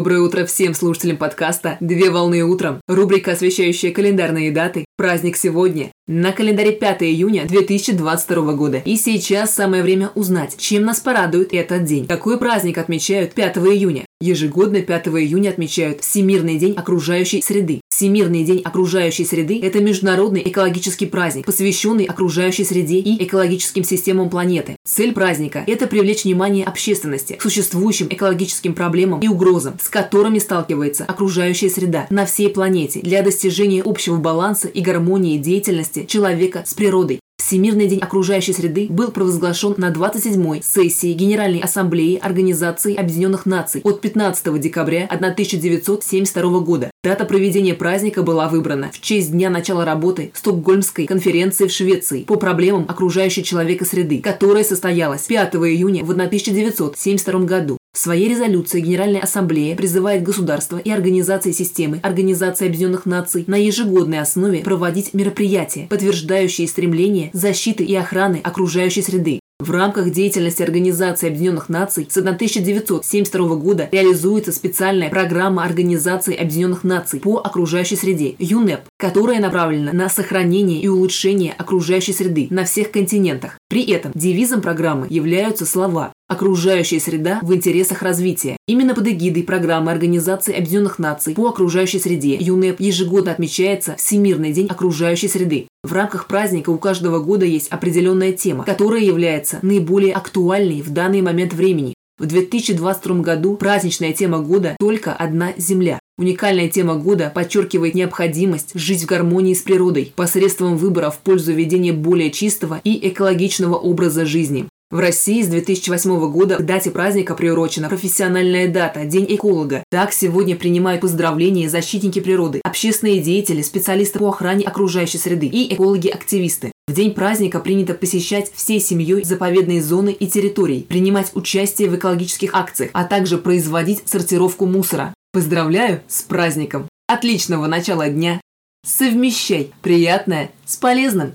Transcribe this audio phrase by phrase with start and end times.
[0.00, 2.80] Доброе утро всем слушателям подкаста «Две волны утром».
[2.88, 4.86] Рубрика, освещающая календарные даты.
[4.96, 5.92] Праздник сегодня.
[6.06, 8.78] На календаре 5 июня 2022 года.
[8.82, 12.06] И сейчас самое время узнать, чем нас порадует этот день.
[12.06, 14.06] Какой праздник отмечают 5 июня?
[14.22, 17.79] Ежегодно 5 июня отмечают Всемирный день окружающей среды.
[18.00, 24.76] Всемирный день окружающей среды– это международный экологический праздник, посвященный окружающей среде и экологическим системам планеты.
[24.86, 31.04] Цель праздника– это привлечь внимание общественности к существующим экологическим проблемам и угрозам, с которыми сталкивается
[31.04, 37.19] окружающая среда на всей планете для достижения общего баланса и гармонии деятельности человека с природой.
[37.50, 44.00] Всемирный день окружающей среды был провозглашен на 27-й сессии Генеральной Ассамблеи Организации Объединенных Наций от
[44.00, 46.92] 15 декабря 1972 года.
[47.02, 52.36] Дата проведения праздника была выбрана в честь дня начала работы Стокгольмской конференции в Швеции по
[52.36, 57.79] проблемам окружающей человека среды, которая состоялась 5 июня в 1972 году.
[57.92, 64.20] В своей резолюции Генеральная Ассамблея призывает государства и организации системы Организации Объединенных Наций на ежегодной
[64.20, 71.68] основе проводить мероприятия, подтверждающие стремление защиты и охраны окружающей среды, в рамках деятельности Организации Объединенных
[71.68, 79.40] Наций с 1972 года реализуется специальная программа Организации Объединенных Наций по окружающей среде ЮНЕП, которая
[79.40, 83.58] направлена на сохранение и улучшение окружающей среды на всех континентах.
[83.68, 88.56] При этом девизом программы являются слова «Окружающая среда в интересах развития».
[88.66, 94.66] Именно под эгидой программы Организации Объединенных Наций по окружающей среде ЮНЕП ежегодно отмечается Всемирный день
[94.68, 95.68] окружающей среды.
[95.82, 101.22] В рамках праздника у каждого года есть определенная тема, которая является наиболее актуальной в данный
[101.22, 101.94] момент времени.
[102.18, 105.98] В 2022 году праздничная тема года «Только одна Земля».
[106.18, 111.94] Уникальная тема года подчеркивает необходимость жить в гармонии с природой посредством выбора в пользу ведения
[111.94, 114.68] более чистого и экологичного образа жизни.
[114.90, 119.84] В России с 2008 года к дате праздника приурочена профессиональная дата– День эколога.
[119.88, 126.72] Так сегодня принимают поздравления защитники природы, общественные деятели, специалисты по охране окружающей среды и экологи-активисты.
[126.88, 132.52] В день праздника принято посещать всей семьей заповедные зоны и территории, принимать участие в экологических
[132.52, 135.14] акциях, а также производить сортировку мусора.
[135.32, 136.88] Поздравляю с праздником!
[137.06, 138.40] Отличного начала дня!
[138.84, 141.34] Совмещай приятное с полезным!